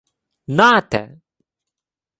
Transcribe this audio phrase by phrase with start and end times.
[0.57, 1.03] —Нате!